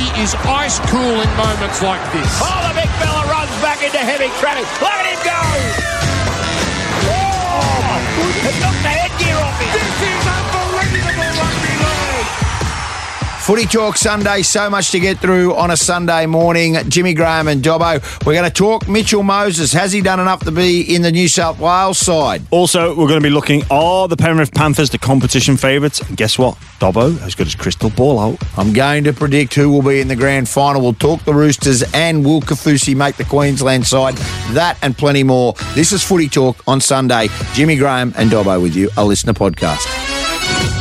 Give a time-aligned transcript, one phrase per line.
[0.00, 2.32] He is ice cool in moments like this.
[2.40, 4.64] Oh, the big fella runs back into heavy traffic.
[4.80, 5.40] Look at him go!
[7.04, 9.68] Oh, it took the headgear off him.
[9.76, 10.59] This is unbelievable.
[13.50, 16.76] Footy Talk Sunday, so much to get through on a Sunday morning.
[16.88, 18.00] Jimmy Graham and Dobbo.
[18.24, 19.72] We're going to talk Mitchell Moses.
[19.72, 22.42] Has he done enough to be in the New South Wales side?
[22.52, 26.00] Also, we're going to be looking are the Penrith Panthers the competition favourites?
[26.00, 26.54] And guess what?
[26.78, 28.38] Dobbo has got his crystal ball out.
[28.56, 30.80] I'm going to predict who will be in the grand final.
[30.80, 34.14] We'll talk the Roosters and will Kaufusi make the Queensland side?
[34.54, 35.54] That and plenty more.
[35.74, 37.26] This is Footy Talk on Sunday.
[37.54, 40.79] Jimmy Graham and Dobbo with you, a LiSTNR podcast.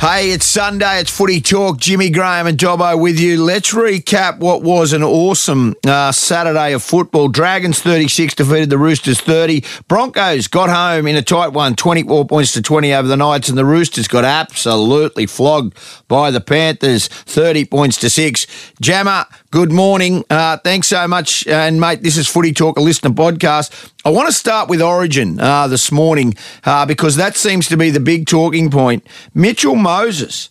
[0.00, 0.98] Hey, it's Sunday.
[1.00, 1.76] It's Footy Talk.
[1.76, 3.44] Jimmy Graham and Dobbo with you.
[3.44, 7.28] Let's recap what was an awesome uh, Saturday of football.
[7.28, 9.62] Dragons 36 defeated the Roosters 30.
[9.88, 13.58] Broncos got home in a tight one, 24 points to 20 over the Knights, and
[13.58, 15.76] the Roosters got absolutely flogged
[16.08, 18.46] by the Panthers, 30 points to 6.
[18.80, 20.24] Jammer, good morning.
[20.30, 21.46] Uh, thanks so much.
[21.46, 23.90] And, mate, this is Footy Talk, a LiSTNR podcast.
[24.02, 27.90] I want to start with Origin uh, this morning uh, because that seems to be
[27.90, 29.06] the big talking point.
[29.34, 30.48] Mitchell Moses.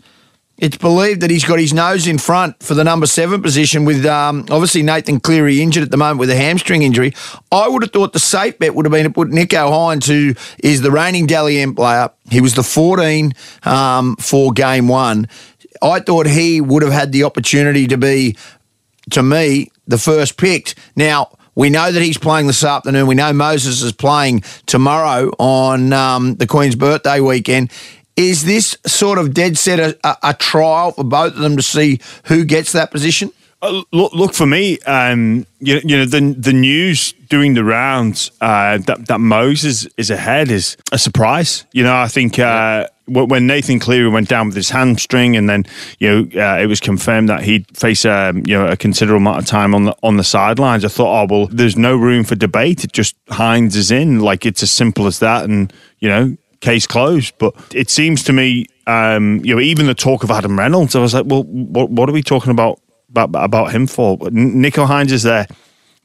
[0.57, 4.05] It's believed that he's got his nose in front for the number seven position with
[4.05, 7.13] um, obviously Nathan Cleary injured at the moment with a hamstring injury.
[7.49, 10.35] I would have thought the safe bet would have been to put Nicho Hynes, who
[10.61, 12.09] is the reigning Dally M player.
[12.29, 13.31] He was the 14
[13.63, 15.29] um, for game one.
[15.81, 18.35] I thought he would have had the opportunity to be,
[19.11, 20.75] to me, the first picked.
[20.97, 23.07] Now, we know that he's playing this afternoon.
[23.07, 27.71] We know Moses is playing tomorrow on um, the Queen's birthday weekend.
[28.19, 31.63] Is this sort of dead set a, a, a, trial for both of them to
[31.63, 33.31] see who gets that position?
[33.61, 34.77] Uh, look, look for me.
[34.79, 40.09] Um, you, you know the the news doing the rounds uh, that that Moses is
[40.09, 41.65] ahead is a surprise.
[41.71, 42.37] You know, I think.
[42.37, 45.65] Uh, when Nathan Cleary went down with his hamstring, and then
[45.97, 49.39] you know uh, it was confirmed that he'd face um, you know a considerable amount
[49.39, 52.35] of time on the on the sidelines, I thought, oh well, there's no room for
[52.35, 52.83] debate.
[52.83, 56.87] It just Hynes is in, like it's as simple as that, and you know case
[56.87, 57.33] closed.
[57.37, 60.99] But it seems to me, um, you know, even the talk of Adam Reynolds, I
[60.99, 64.17] was like, well, what, what are we talking about, about about him for?
[64.17, 65.47] Nicho Hynes is there.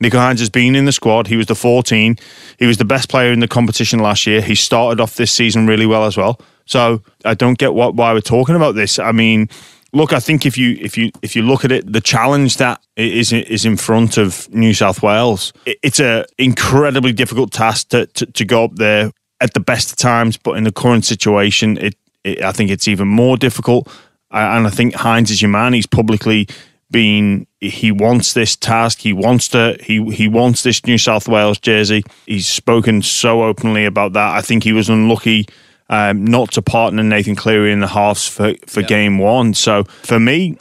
[0.03, 1.29] Nicho Hynes has been in the squad.
[1.29, 2.17] He was the 14.
[2.59, 4.41] He was the best player in the competition last year.
[4.41, 6.41] He started off this season really well as well.
[6.67, 8.99] So I don't get what why we're talking about this.
[8.99, 9.49] I mean,
[9.93, 12.81] look, I think if you if you if you look at it, the challenge that
[12.97, 18.27] is is in front of New South Wales, it's a incredibly difficult task to, to,
[18.27, 19.11] to go up there
[19.41, 22.89] at the best of times, but in the current situation, it, it I think it's
[22.89, 23.89] even more difficult.
[24.31, 25.75] And I think Hynes is your man.
[25.75, 26.49] He's publicly
[26.91, 29.01] been he wants this task.
[29.01, 32.03] He wants to he he wants this New South Wales jersey.
[32.27, 34.37] He's spoken so openly about that.
[34.37, 35.47] I think he was unlucky
[35.89, 38.87] um, not to partner Nathan Cleary in the halves for for yeah.
[38.87, 39.55] game one.
[39.55, 40.59] So for me,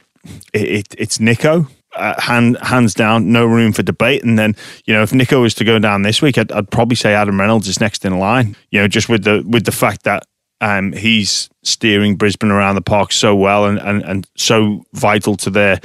[0.53, 4.23] it, it, it's Nicho uh, hand, hands down, no room for debate.
[4.23, 4.55] And then,
[4.85, 7.39] you know, if Nicho was to go down this week, I'd, I'd, probably say Adam
[7.39, 8.55] Reynolds is next in line.
[8.71, 10.23] You know, just with the with the fact that
[10.61, 15.49] um, he's steering Brisbane around the park so well and, and, and so vital to
[15.49, 15.79] their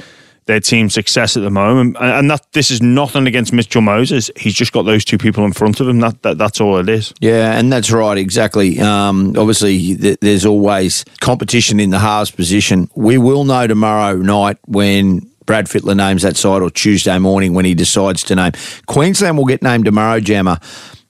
[0.45, 1.95] their team success at the moment.
[1.99, 4.31] And that this is nothing against Mitchell Moses.
[4.35, 5.99] He's just got those two people in front of him.
[5.99, 7.13] That, that that's all it is.
[7.19, 8.79] Yeah, and that's right, exactly.
[8.79, 12.89] Um, obviously, th- there's always competition in the halves position.
[12.95, 17.65] We will know tomorrow night when Brad Fittler names that side or Tuesday morning when
[17.65, 18.51] he decides to name.
[18.85, 20.59] Queensland will get named tomorrow, Jammer.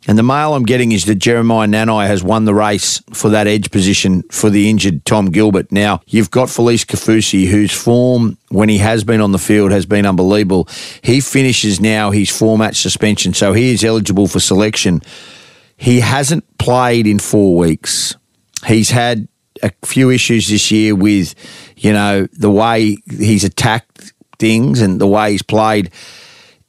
[0.07, 3.47] And the mail I'm getting is that Jeremiah Nanai has won the race for that
[3.47, 5.73] edge position for the injured Tom Gilbert.
[5.73, 9.85] Now, you've got Felise Kaufusi, whose form, when he has been on the field, has
[9.85, 10.69] been unbelievable.
[11.01, 15.01] He finishes now his four match suspension, so he is eligible for selection.
[15.75, 18.15] He hasn't played in four weeks.
[18.65, 19.27] He's had
[19.61, 21.35] a few issues this year with,
[21.75, 25.91] you know, the way he's attacked things and the way he's played.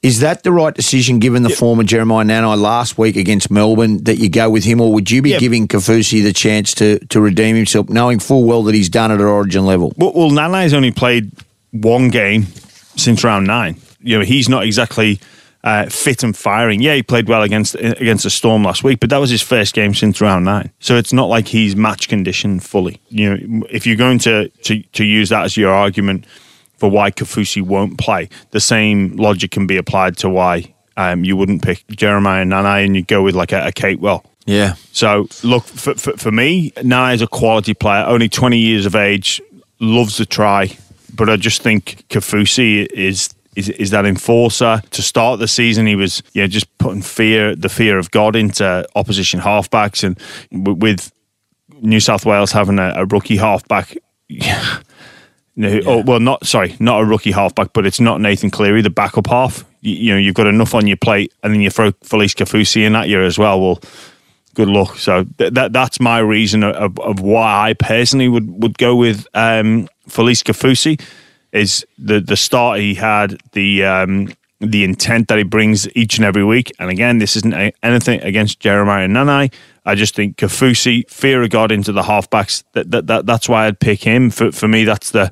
[0.01, 1.59] Is that the right decision given the yep.
[1.59, 5.11] form of Jeremiah Nanai last week against Melbourne that you go with him, or would
[5.11, 5.39] you be yep.
[5.39, 9.15] giving Kaufusi the chance to, to redeem himself, knowing full well that he's done it
[9.15, 9.93] at origin level?
[9.97, 11.31] Well, well Nanai's only played
[11.69, 12.47] one game
[12.95, 13.79] since round nine.
[14.01, 15.19] You know, he's not exactly
[15.63, 16.81] uh, fit and firing.
[16.81, 19.75] Yeah, he played well against against the Storm last week, but that was his first
[19.75, 20.71] game since round nine.
[20.79, 22.99] So it's not like he's match conditioned fully.
[23.09, 26.25] You know, if you're going to, to, to use that as your argument–
[26.81, 28.27] for why Kaufusi won't play.
[28.49, 32.95] The same logic can be applied to why um, you wouldn't pick Jeremiah Nanai and
[32.95, 34.25] you go with like a, a Well.
[34.47, 34.73] Yeah.
[34.91, 38.95] So look for, for, for me, Nanai is a quality player, only 20 years of
[38.95, 39.39] age,
[39.79, 40.75] loves to try,
[41.13, 44.81] but I just think Kaufusi is is, is that enforcer.
[44.89, 48.35] To start the season, he was you know just putting fear, the fear of God
[48.35, 50.17] into opposition halfbacks, and
[50.81, 51.11] with
[51.79, 53.95] New South Wales having a, a rookie halfback,
[55.55, 58.89] No, oh, well, not sorry, not a rookie halfback, but it's not Nathan Cleary, the
[58.89, 59.65] backup half.
[59.81, 62.85] You, you know, you've got enough on your plate, and then you throw Felise Kaufusi
[62.85, 63.59] in that year as well.
[63.59, 63.81] Well,
[64.55, 64.97] good luck.
[64.97, 69.27] So th- that that's my reason of, of why I personally would, would go with
[69.33, 71.01] um, Felise Kaufusi
[71.51, 74.29] is the the start he had, the um,
[74.61, 76.71] the intent that he brings each and every week.
[76.79, 77.53] And again, this isn't
[77.83, 79.51] anything against Jeremiah Nanai.
[79.85, 82.63] I just think Kaufusi, fear of God into the halfbacks.
[82.73, 84.29] That, that, that that's why I'd pick him.
[84.29, 85.31] For for me, that's the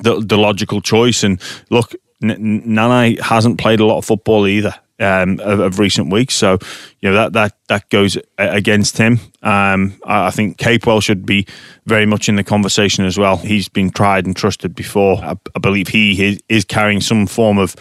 [0.00, 1.22] the, the logical choice.
[1.22, 1.40] And
[1.70, 4.74] look, N- Nanai hasn't played a lot of football either.
[5.00, 6.58] Um, of, of, recent weeks, so
[7.00, 9.18] you know that that that goes against him.
[9.42, 11.44] Um, I, I think Capewell should be
[11.86, 13.38] very much in the conversation as well.
[13.38, 15.16] He's been tried and trusted before.
[15.16, 17.74] I, I believe he is, carrying some form of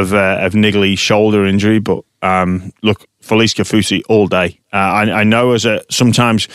[0.00, 4.60] of, uh, of niggly shoulder injury, but um, look, Felise Kaufusi all day.
[4.72, 6.48] Uh, I, I, know as a sometimes,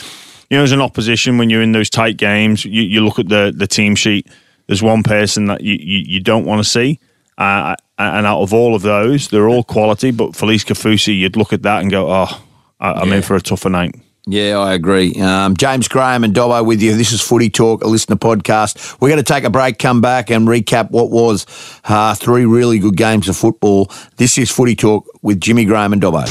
[0.49, 3.29] you know, as an opposition when you're in those tight games, you, you look at
[3.29, 4.27] the the team sheet.
[4.67, 6.99] There's one person that you, you, you don't want to see.
[7.37, 10.11] Uh, and out of all of those, they're all quality.
[10.11, 12.43] But Felise Kaufusi, you'd look at that and go, "Oh,
[12.79, 13.15] I'm yeah.
[13.15, 13.95] in for a tougher night."
[14.31, 15.13] Yeah, I agree.
[15.15, 16.95] Um, James Graham and Dobbo with you.
[16.95, 18.95] This is Footy Talk, a LiSTNR podcast.
[19.01, 21.45] We're going to take a break, come back, and recap what was
[21.83, 23.91] uh, three really good games of football.
[24.15, 26.23] This is Footy Talk with Jimmy Graham and Dobbo.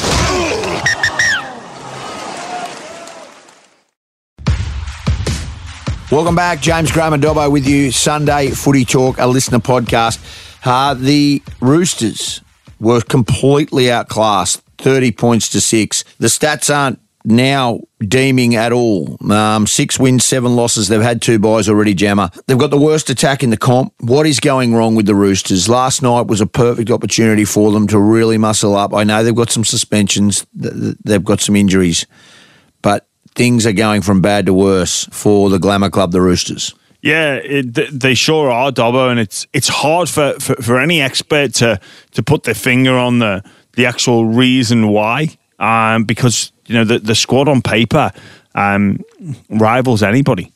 [6.10, 7.92] Welcome back, James Graham and Dobbo with you.
[7.92, 10.66] Sunday Footy Talk, a LiSTNR podcast.
[10.66, 12.40] Uh, the Roosters
[12.80, 16.02] were completely outclassed, 30 points to six.
[16.18, 19.16] The stats aren't now deeming at all.
[19.30, 20.88] Um, six wins, seven losses.
[20.88, 22.30] They've had two buys already, Jammer.
[22.46, 23.92] They've got the worst attack in the comp.
[24.00, 25.68] What is going wrong with the Roosters?
[25.68, 28.94] Last night was a perfect opportunity for them to really muscle up.
[28.94, 32.06] I know they've got some suspensions, they've got some injuries,
[32.82, 36.74] but things are going from bad to worse for the Glamour Club, the Roosters.
[37.02, 41.54] Yeah, it, they sure are, Dobbo, and it's it's hard for, for, for any expert
[41.54, 41.80] to
[42.12, 45.28] to put their finger on the the actual reason why,
[45.58, 48.12] um, because you know the the squad on paper
[48.54, 49.00] um,
[49.48, 50.52] rivals anybody,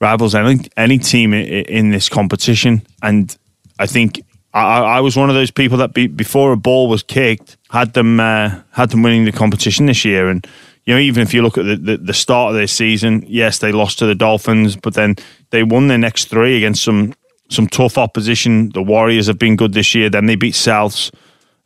[0.00, 3.36] rivals any any team in, in this competition, and
[3.78, 4.22] I think
[4.54, 7.92] I, I, was one of those people that be, before a ball was kicked had
[7.92, 10.46] them uh, had them winning the competition this year, and
[10.86, 13.58] you know even if you look at the, the, the start of their season, yes
[13.58, 15.14] they lost to the Dolphins, but then
[15.50, 17.12] they won their next three against some
[17.50, 18.70] some tough opposition.
[18.70, 20.08] The Warriors have been good this year.
[20.08, 21.12] Then they beat Souths,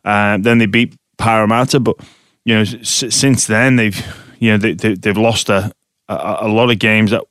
[0.03, 1.95] uh, then they beat Parramatta, but
[2.45, 4.05] you know, s- since then they've
[4.39, 5.71] you know they, they, have lost a,
[6.07, 7.23] a, a lot of games that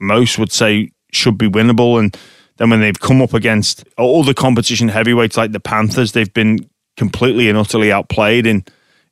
[0.00, 2.16] most would say should be winnable, and
[2.56, 6.68] then when they've come up against all the competition heavyweights like the Panthers, they've been
[6.96, 8.64] completely and utterly outplayed in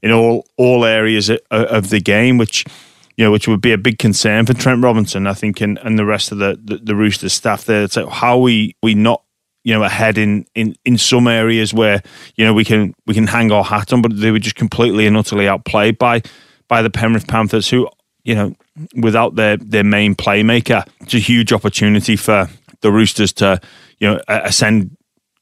[0.02, 2.64] in all all areas of, of the game, which
[3.16, 5.98] you know, which would be a big concern for Trent Robinson, I think, and, and
[5.98, 7.88] the rest of the, the, the Roosters staff there.
[7.96, 9.22] Like how we we not
[9.66, 12.00] you know ahead in, in in some areas where
[12.36, 15.08] you know we can we can hang our hat on, but they were just completely
[15.08, 16.22] and utterly outplayed by
[16.68, 17.88] by the Penrith Panthers, who
[18.22, 18.54] you know
[18.94, 22.48] without their their main playmaker, it's a huge opportunity for
[22.80, 23.60] the Roosters to
[23.98, 24.96] you know ascend.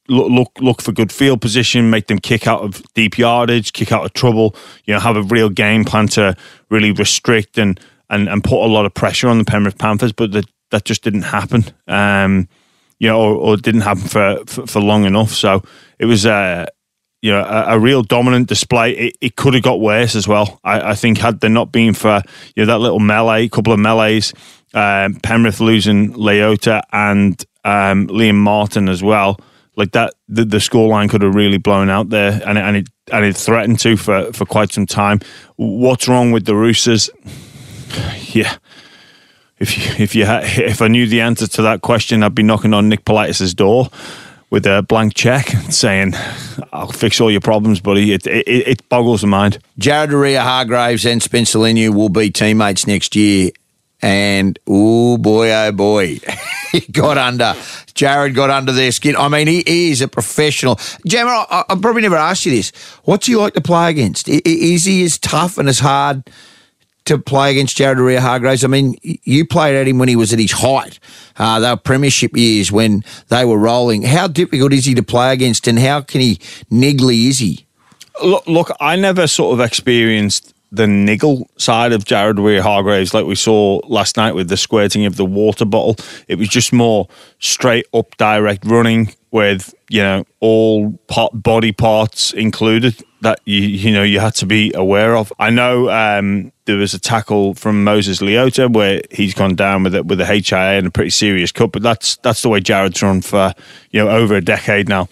[0.07, 3.91] Look, look, look for good field position, make them kick out of deep yardage, kick
[3.91, 4.55] out of trouble.
[4.85, 6.37] You know, have a real game plan to
[6.71, 10.33] really restrict and and, and put a lot of pressure on the Penrith Panthers, but
[10.33, 11.65] the, that just didn't happen.
[11.89, 12.49] Um,
[12.99, 15.31] you know, or, or didn't happen for, for, for long enough.
[15.31, 15.63] So
[15.99, 16.69] it was a
[17.23, 18.93] you know a, a real dominant display.
[18.93, 20.61] It, it could have got worse as well.
[20.63, 22.23] I, I, think had there not been for
[22.55, 24.35] you know that little melee, couple of melees,
[24.75, 29.39] um, Penrith losing Leota and um, Liam Martin as well.
[29.77, 33.25] Like that, the, the scoreline could have really blown out there, and, and it and
[33.25, 35.21] it threatened to for, for quite some time.
[35.57, 37.11] What's wrong with the Roosters?
[38.35, 38.57] Yeah,
[39.59, 42.75] if you, if you if I knew the answer to that question, I'd be knocking
[42.75, 43.89] on Nick Politis's door
[44.51, 46.15] with a blank check saying,
[46.73, 49.59] "I'll fix all your problems, buddy." It it, it boggles the mind.
[49.79, 53.51] Jared Waerea-Hargreaves and Spencer Leniu will be teammates next year,
[54.03, 56.19] and oh boy, oh boy,
[56.73, 57.55] he got under.
[57.95, 59.15] Jared got under their skin.
[59.17, 60.81] I mean, he, he is a professional.
[61.07, 62.71] Jammer, I, I probably never asked you this.
[63.05, 64.29] What's he like to play against?
[64.29, 66.29] Is he as tough and as hard?
[67.05, 68.65] To play against Jared Waerea-Hargreaves.
[68.65, 70.99] I mean, you played at him when he was at his height.
[71.37, 74.03] Uh, they were premiership years when they were rolling.
[74.03, 76.37] How difficult is he to play against, and how can he
[76.71, 77.67] niggly is he?
[78.23, 83.35] Look, look I never sort of experienced the niggle side of Jared Waerea-Hargreaves like we
[83.35, 85.97] saw last night with the squirting of the water bottle.
[86.29, 90.91] It was just more straight up direct running with, you know, all
[91.33, 95.33] body parts included that you you know you had to be aware of.
[95.39, 99.95] I know um, there was a tackle from Moses Leota where he's gone down with
[99.95, 101.73] it with a HIA and a pretty serious cut.
[101.73, 103.53] But that's that's the way Jared's run for
[103.91, 105.09] you know over a decade now,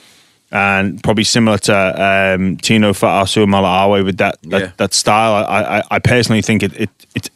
[0.53, 4.71] and probably similar to um, Tino Fa'asuamaleaui with that, that Yeah.
[4.77, 5.45] that style.
[5.49, 7.31] I, I, I personally think it, it it's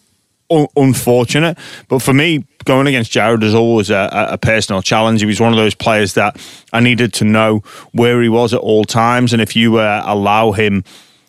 [0.50, 1.56] un- unfortunate,
[1.88, 5.20] but for me, going against Jared is always a, a- a personal challenge.
[5.20, 6.37] He was one of those players that
[6.73, 10.52] I needed to know where he was at all times, and if you uh, allow
[10.52, 10.85] him,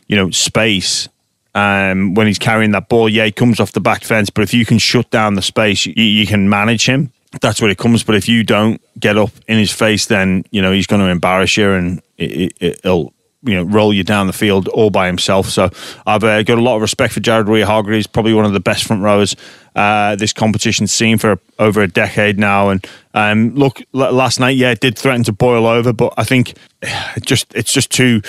[0.07, 1.07] you know, space.
[1.55, 4.29] Um, when he's carrying that ball, yeah, he comes off the back fence.
[4.29, 7.11] But if you can shut down the space, you, you can manage him.
[7.41, 8.03] That's where it comes.
[8.03, 11.07] But if you don't get up in his face, then you know he's going to
[11.07, 13.13] embarrass you, and it, it, it'll
[13.43, 15.49] you know roll you down the field all by himself.
[15.49, 15.69] So
[16.05, 18.85] I've uh, got a lot of respect for Jared Waerea-Hargreaves, probably one of the best
[18.85, 19.35] front rowers
[19.77, 22.69] uh, this competition's seen for over a decade now.
[22.69, 26.23] And um, look, l- last night, yeah, it did threaten to boil over, but I
[26.23, 28.21] think it just it's just too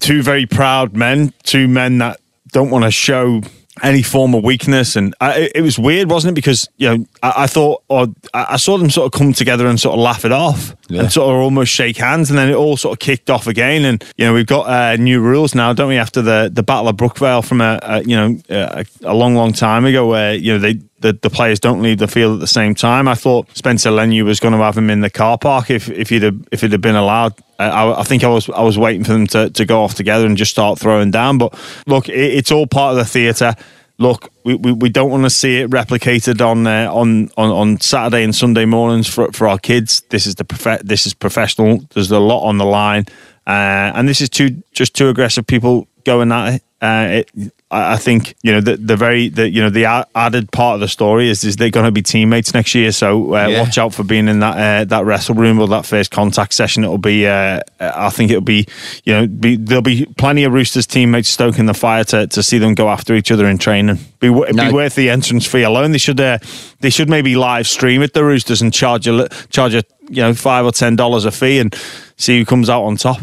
[0.00, 2.20] two very proud men, two men that
[2.52, 3.40] don't want to show
[3.82, 4.96] any form of weakness.
[4.96, 6.34] And I, it- was weird, wasn't it?
[6.34, 9.66] Because you know, I, I thought, or I I saw them sort of come together
[9.66, 12.54] and sort of laugh it off, and sort of almost shake hands, and then it
[12.54, 13.84] all sort of kicked off again.
[13.84, 15.96] And you know, we've got uh, new rules now, don't we?
[15.98, 19.52] After the the Battle of Brookvale from a, a you know a, a long, long
[19.52, 20.80] time ago, where you know they.
[21.00, 23.06] The, the players don't leave the field at the same time.
[23.06, 26.08] I thought Spencer Leniu was going to have him in the car park if if
[26.08, 27.34] he'd have, if it had been allowed.
[27.58, 29.94] I, I, I think I was I was waiting for them to, to go off
[29.94, 31.38] together and just start throwing down.
[31.38, 31.54] But
[31.86, 33.54] look, it, it's all part of the theatre.
[34.00, 37.80] Look, we, we, we don't want to see it replicated on uh, on, on on
[37.80, 40.02] Saturday and Sunday mornings for, for our kids.
[40.10, 41.80] This is the prof- this is professional.
[41.94, 43.06] There's a lot on the line,
[43.46, 46.62] uh, and this is two just two aggressive people going at it.
[46.80, 49.84] Uh, it I think you know the the very the you know the
[50.14, 52.92] added part of the story is is they're going to be teammates next year.
[52.92, 53.60] So uh, Yeah.
[53.60, 56.82] watch out for being in that uh, that wrestle room or that first contact session.
[56.82, 58.66] It'll be uh, I think it'll be
[59.04, 62.56] you know be, there'll be plenty of Roosters teammates stoking the fire to, to see
[62.56, 63.98] them go after each other in training.
[64.18, 64.68] Be, it'd No.
[64.68, 65.92] be worth the entrance fee alone.
[65.92, 66.38] They should uh,
[66.80, 70.32] they should maybe live stream it the Roosters and charge a charge a you know
[70.32, 71.76] five or ten dollars a fee and
[72.16, 73.20] see who comes out on top.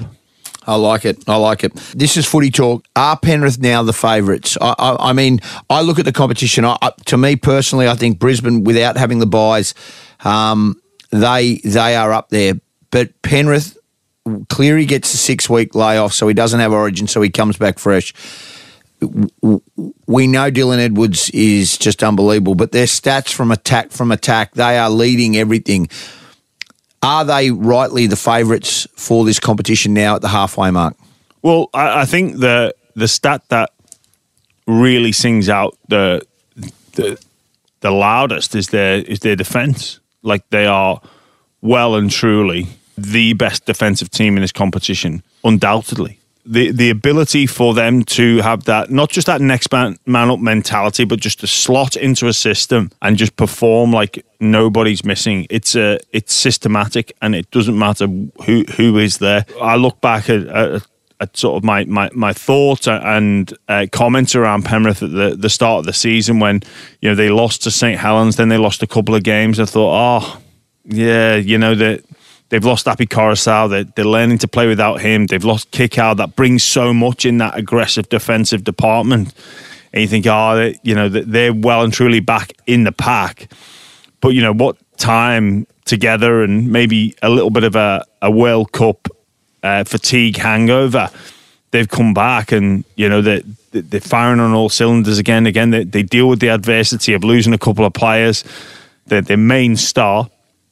[0.68, 1.28] I like it.
[1.28, 1.76] I like it.
[1.96, 2.86] This is footy talk.
[2.96, 4.58] Are Penrith now the favourites?
[4.60, 6.66] I, I, I mean, I look at the competition.
[6.66, 9.74] I, to me personally, I think Brisbane, without having the buys,
[10.24, 10.82] um,
[11.12, 12.54] they they are up there.
[12.92, 13.78] But Penrith,
[14.50, 17.78] Cleary gets a six week layoff, so he doesn't have Origin, so he comes back
[17.78, 18.14] fresh.
[19.02, 24.78] We know Dylan Edwards is just unbelievable, but their stats from attack from attack, they
[24.78, 25.90] are leading everything.
[27.06, 30.96] Are they rightly the favourites for this competition now at the halfway mark?
[31.44, 33.70] Well, I, I think the the stat that
[34.66, 36.26] really sings out the
[36.94, 37.24] the
[37.82, 40.00] the loudest is their is their defense.
[40.24, 41.00] Like they are
[41.62, 46.20] well and truly the best defensive team in this competition, undoubtedly.
[46.46, 50.40] The the ability for them to have that not just that next man, man up
[50.40, 55.48] mentality, but just to slot into a system and just perform like nobody's missing.
[55.50, 58.06] It's a it's systematic and it doesn't matter
[58.46, 59.46] who who is there.
[59.60, 60.86] I look back at, at
[61.20, 65.50] at sort of my my, my thoughts and uh, comments around Penrith at the, the
[65.50, 66.62] start of the season when
[67.02, 69.60] you know they lost to St Helens, then they lost a couple of games.
[69.60, 70.42] I thought, oh
[70.86, 72.04] yeah, you know that
[72.50, 73.70] they've lost Api Koroisau.
[73.70, 75.28] They're, they're learning to play without him.
[75.28, 76.18] They've lost Kikau.
[76.18, 79.34] That brings so much in that aggressive defensive department.
[79.94, 83.50] And you think, oh, they, you know, they're well and truly back in the pack.
[84.22, 88.72] But you know what time together and maybe a little bit of a, a World
[88.72, 89.08] Cup
[89.64, 91.10] uh, fatigue hangover,
[91.72, 95.46] they've come back and you know they they're firing on all cylinders again.
[95.46, 98.44] Again, they, they deal with the adversity of losing a couple of players,
[99.08, 100.30] their their main star,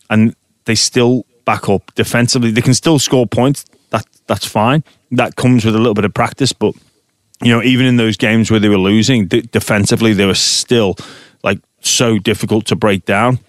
[0.09, 2.51] and they still back up defensively.
[2.51, 3.65] They can still score points.
[3.89, 4.83] That that's fine.
[5.11, 6.75] That comes with a little bit of practice, but
[7.41, 10.95] you know, even in those games where they were losing d- defensively, they were still
[11.43, 13.39] like so difficult to break down.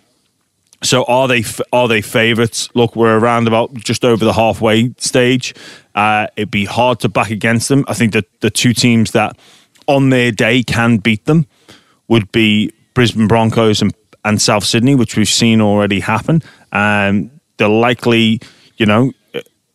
[0.82, 2.68] So are they are they favourites?
[2.74, 5.54] Look, we're around about just over the halfway stage.
[5.94, 7.84] Uh, it'd be hard to back against them.
[7.88, 9.38] I think that the two teams that
[9.86, 11.46] on their day can beat them
[12.08, 16.42] would be Brisbane Broncos and, and South Sydney, which we've seen already happen.
[16.72, 18.40] Um, they're likely,
[18.76, 19.12] you know,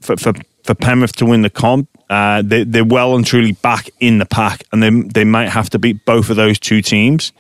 [0.01, 0.33] for, for,
[0.63, 4.25] for Penrith to win the comp, uh, they, they're well and truly back in the
[4.25, 7.31] pack, and they they might have to beat both of those two teams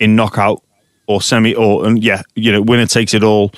[0.00, 0.62] in knockout
[1.06, 3.52] or semi or and yeah, you know, winner takes it all.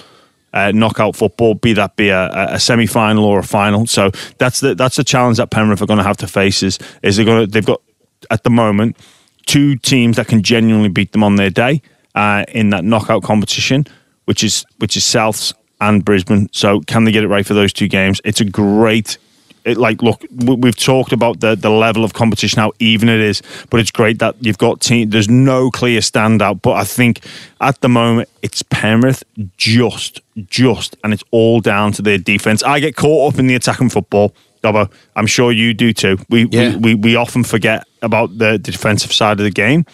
[0.54, 3.86] Uh, knockout football, be that be a, a semi final or a final.
[3.86, 6.62] So that's the that's the challenge that Penrith are going to have to face.
[6.62, 7.80] Is is they're going to they've got
[8.30, 8.98] at the moment
[9.46, 11.80] two teams that can genuinely beat them on their day
[12.14, 13.86] uh, in that knockout competition,
[14.26, 16.48] which is which is Souths and Brisbane.
[16.52, 18.20] So can they get it right for those two games?
[18.24, 19.18] It's a great
[19.64, 23.20] it, like look, we- we've talked about the the level of competition, how even it
[23.20, 25.10] is, but it's great that you've got team.
[25.10, 27.20] There's no clear standout, but I think
[27.60, 29.22] at the moment it's Penrith
[29.56, 32.64] just, just, and it's all down to their defense.
[32.64, 34.34] I get caught up in the attacking football.
[34.64, 36.18] Dobbo, I'm sure you do too.
[36.28, 36.70] We, Yeah.
[36.76, 39.84] we, we we often forget about the defensive side of the game.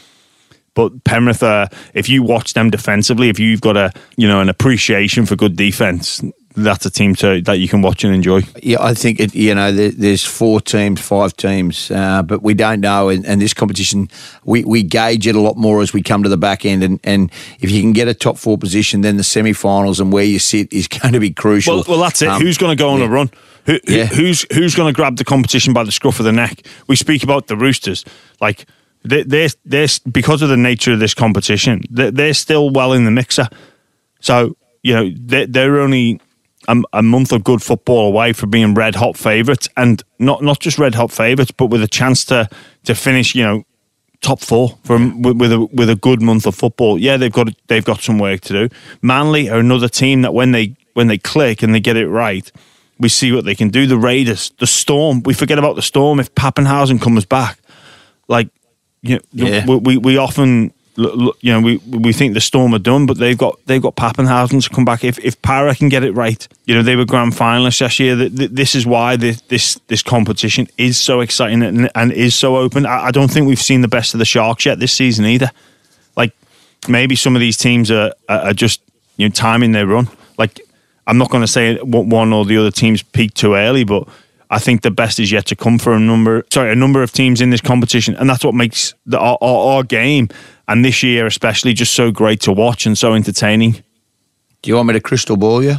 [0.78, 4.48] But Penrith, uh, if you watch them defensively, if you've got a you know an
[4.48, 6.22] appreciation for good defense,
[6.54, 8.42] that's a team to that you can watch and enjoy.
[8.62, 9.34] Yeah, I think it.
[9.34, 13.08] You know, there, there's four teams, five teams, uh, but we don't know.
[13.08, 14.08] And, and this competition,
[14.44, 16.84] we, we gauge it a lot more as we come to the back end.
[16.84, 20.22] And, and if you can get a top four position, then the semi-finals and where
[20.22, 21.78] you sit is going to be crucial.
[21.78, 22.28] Well, well, that's it.
[22.28, 23.06] Um, who's going to go on yeah.
[23.06, 23.30] a run?
[23.66, 24.06] Who, who- Yeah.
[24.06, 26.64] Who's who's going to grab the competition by the scruff of the neck?
[26.86, 28.04] We speak about the Roosters,
[28.40, 28.64] like
[29.04, 33.04] they, they're they're because of the nature of this competition, they're, they're still well in
[33.04, 33.48] the mixer.
[34.20, 36.20] So you know they're, they're only
[36.66, 40.60] a, a month of good football away from being red hot favourites, and not not
[40.60, 42.48] just red hot favourites, but with a chance to
[42.84, 43.34] to finish.
[43.34, 43.64] You know.
[44.20, 46.98] Top four from with, with a with a good month of football.
[46.98, 48.74] Yeah, they've got they've got some work to do.
[49.00, 52.50] Manly are another team that when they when they click and they get it right,
[52.98, 53.86] we see what they can do.
[53.86, 55.22] The Raiders, the Storm.
[55.22, 57.60] We forget about the Storm if Papenhuyzen comes back.
[58.26, 58.48] Like,
[59.02, 59.66] you know, Yeah.
[59.66, 63.38] we, we we often you know we we think the Storm are done, but they've
[63.38, 65.04] got they've got Papenhuyzen to come back.
[65.04, 68.16] If if Parra can get it right, you know they were grand finalists last year.
[68.16, 72.34] Th- th- This is why this this this competition is so exciting and, and is
[72.34, 72.84] so open.
[72.84, 75.50] I, I don't think we've seen the best of the Sharks yet this season either.
[76.16, 76.32] Like
[76.88, 78.80] maybe some of these teams are are are just
[79.16, 80.08] you know timing their run.
[80.36, 80.60] Like
[81.06, 84.08] I'm not going to say one or the other teams peaked too early, but
[84.50, 86.44] I think the best is yet to come for a number.
[86.52, 89.74] Sorry, a number of teams in this competition, and that's what makes the, our, our,
[89.74, 90.28] our game
[90.68, 93.72] and this year especially just so great to watch and so entertaining.
[94.62, 95.76] Do you want me to crystal ball you?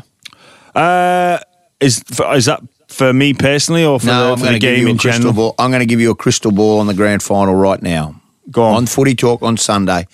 [0.76, 1.40] Uh,
[1.80, 5.34] is is that for me personally or for no, the, for the game in general?
[5.34, 5.56] ball.
[5.60, 8.22] I'm going to give you a crystal ball on the grand final right now.
[8.52, 8.76] Go on.
[8.76, 10.08] on Footy Talk on Sunday.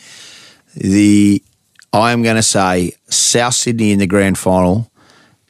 [0.75, 1.41] The
[1.93, 4.91] I am going to say South Sydney in the grand final,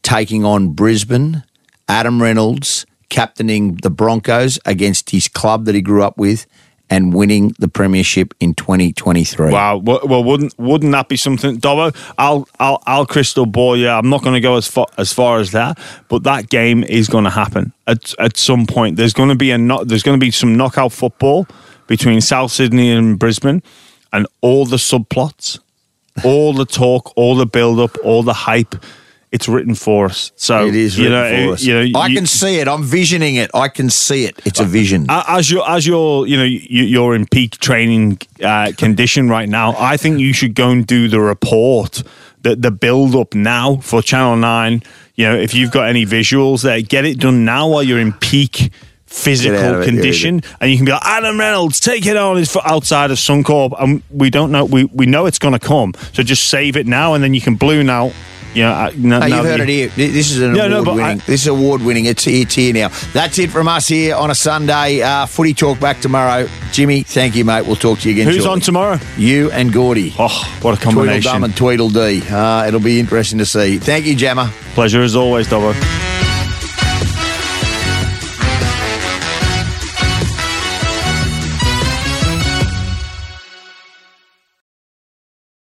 [0.04, 1.44] taking on Brisbane.
[1.88, 6.46] Adam Reynolds captaining the Broncos against his club that he grew up with,
[6.90, 9.52] and winning the premiership in 2023.
[9.52, 9.78] Wow.
[9.78, 11.96] Well, wouldn't wouldn't that be something, Dobbo?
[12.18, 13.78] I'll I'll I'll crystal ball.
[13.78, 16.84] Yeah, I'm not going to go as far as far as that, but that game
[16.84, 18.98] is going to happen at at some point.
[18.98, 21.48] There's going to be a there's going to be some knockout football
[21.88, 23.64] between South Sydney and Brisbane,
[24.12, 25.60] and all the subplots,
[26.24, 28.76] all the talk, all the build up, all the hype.
[29.36, 30.32] It's written for us.
[30.38, 31.64] So It is you written know, for us.
[31.64, 32.68] You know, I you- can see it.
[32.68, 33.52] I'm visioning it.
[33.54, 34.34] I can see it.
[34.46, 35.06] It's a vision.
[35.10, 36.44] as you're as you're you know
[36.76, 40.86] you, you're in peak training uh, condition right now i think you should go and
[40.88, 42.04] do the report
[42.44, 44.82] the, the build up now for channel 9
[45.16, 48.14] you know if you've got any visuals there get it done now while you're in
[48.14, 48.72] peak
[49.06, 52.52] physical of it, condition and you can be like adam reynolds take it on his
[52.52, 55.94] foot outside of suncorp and we don't know we, we know it's going to come
[56.14, 58.12] so just save it now and then you can balloon out
[58.56, 59.88] you know, uh, no, you've heard it here.
[59.90, 61.22] This is an Yeah, award but winning.
[61.22, 62.06] I- this is award winning.
[62.06, 62.90] It's, it's here now.
[63.14, 65.02] That's it from us here on a Sunday.
[65.04, 66.48] Uh, footy talk back tomorrow.
[66.72, 67.66] Jimmy, thank you, mate.
[67.68, 68.26] We'll talk to you again.
[68.28, 68.52] who's shortly.
[68.54, 70.14] on tomorrow You and Gordy.
[70.18, 71.22] oh what a combination!
[71.22, 72.32] Tweedledum and Tweedledee.
[72.32, 73.78] Uh, it'll be interesting to see.
[73.78, 74.50] Thank you, Jammer.
[74.74, 75.74] pleasure as always Dobbo.